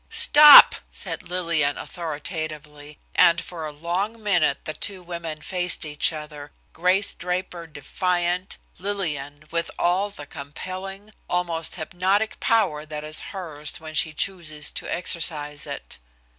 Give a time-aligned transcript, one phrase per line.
[0.09, 6.51] "Stop!" said Lillian authoritatively, and for a long minute the two women faced each other,
[6.73, 13.93] Grace Draper defiant, Lillian, with all the compelling, almost hypnotic power that is hers when
[13.93, 15.99] she chooses to exercise it.